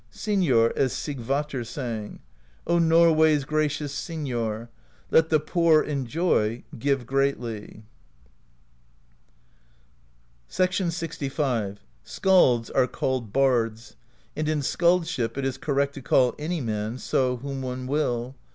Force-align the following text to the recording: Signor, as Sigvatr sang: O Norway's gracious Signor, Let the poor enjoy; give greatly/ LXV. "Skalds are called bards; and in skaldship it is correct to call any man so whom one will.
Signor, 0.09 0.73
as 0.75 0.93
Sigvatr 0.93 1.63
sang: 1.63 2.21
O 2.65 2.79
Norway's 2.79 3.45
gracious 3.45 3.93
Signor, 3.93 4.71
Let 5.11 5.29
the 5.29 5.39
poor 5.39 5.83
enjoy; 5.83 6.63
give 6.79 7.05
greatly/ 7.05 7.83
LXV. 10.49 11.77
"Skalds 12.03 12.69
are 12.73 12.87
called 12.87 13.31
bards; 13.31 13.95
and 14.35 14.49
in 14.49 14.61
skaldship 14.61 15.37
it 15.37 15.45
is 15.45 15.59
correct 15.59 15.93
to 15.93 16.01
call 16.01 16.33
any 16.39 16.61
man 16.61 16.97
so 16.97 17.37
whom 17.37 17.61
one 17.61 17.85
will. 17.85 18.33